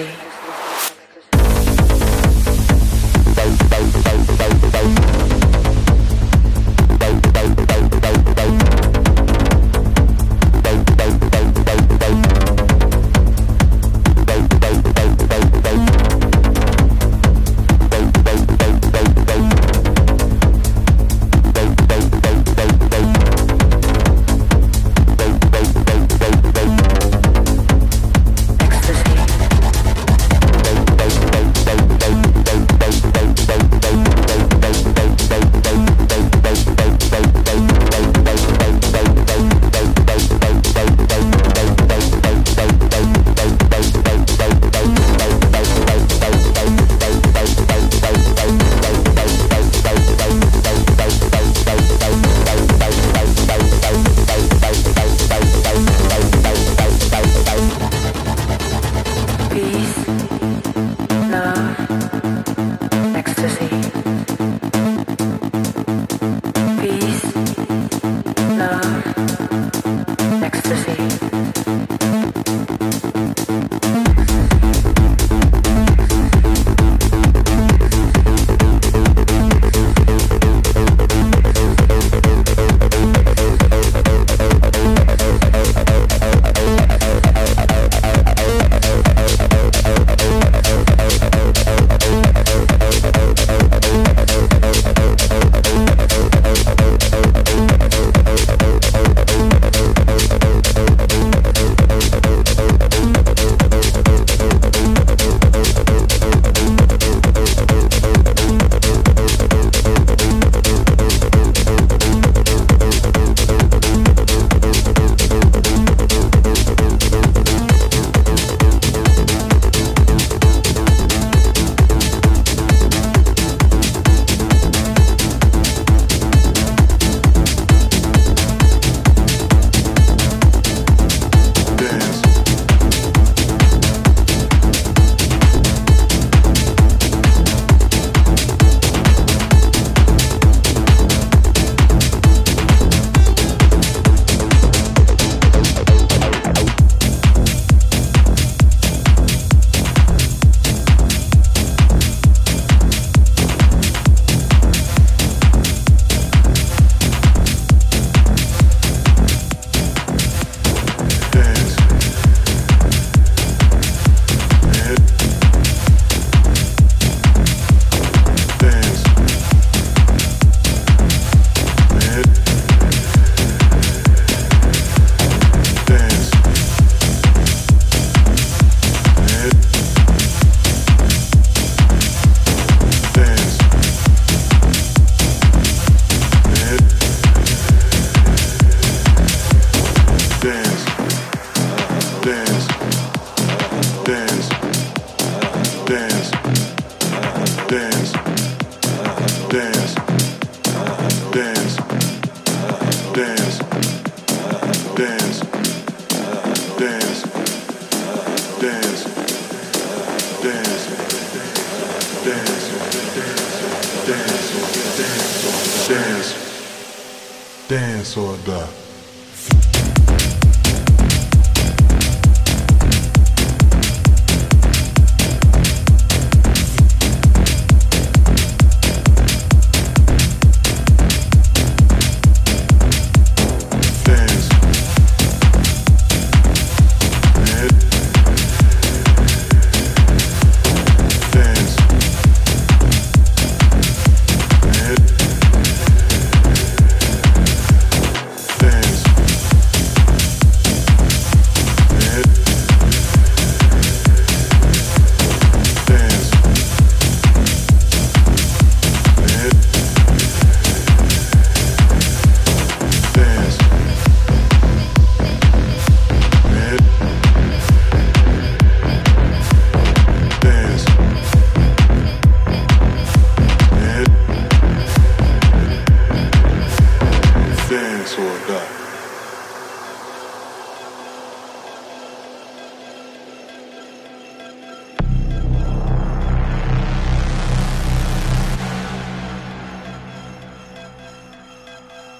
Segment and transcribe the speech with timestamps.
[0.00, 0.29] Okay.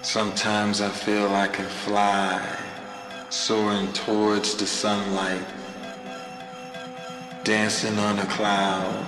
[0.03, 2.40] Sometimes I feel I can fly,
[3.28, 5.44] soaring towards the sunlight,
[7.44, 9.07] dancing on a cloud.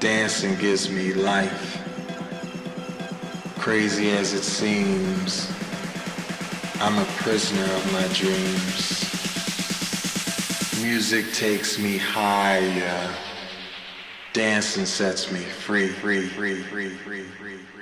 [0.00, 1.80] Dancing gives me life.
[3.60, 5.48] Crazy as it seems,
[6.80, 9.04] I'm a prisoner of my dreams.
[10.82, 13.14] Music takes me higher.
[14.32, 17.77] Dancing sets me free, free, free, free, free, free.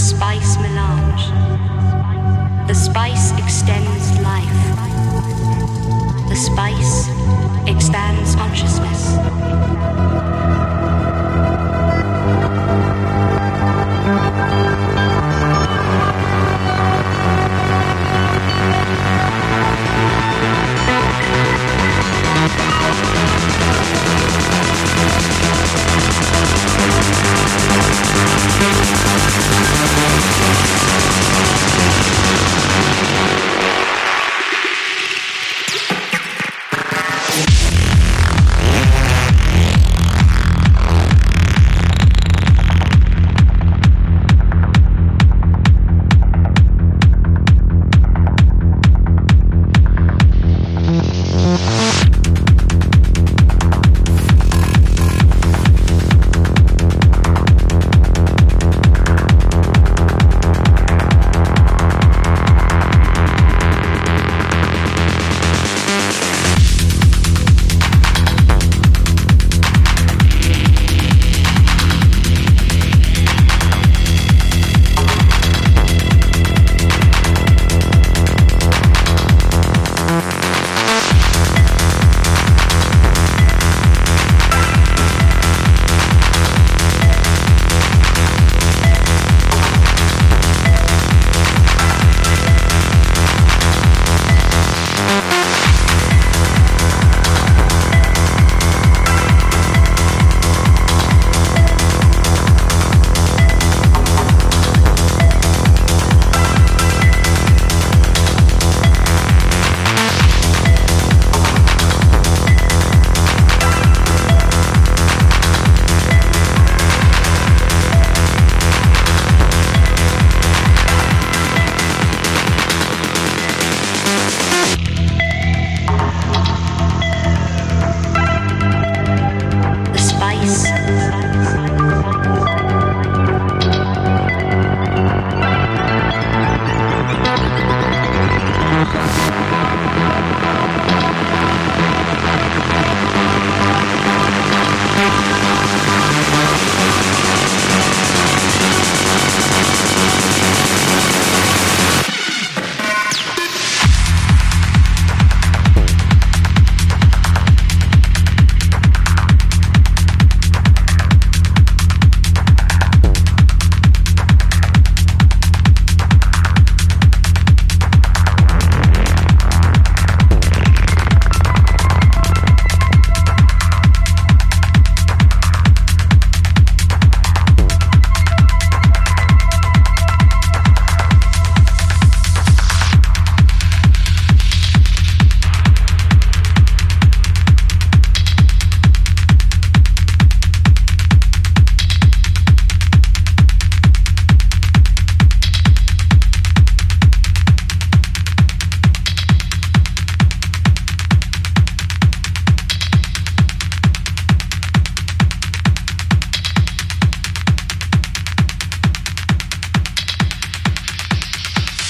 [0.00, 0.89] Spice expands